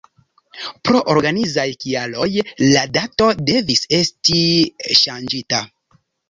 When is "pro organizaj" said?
0.87-1.65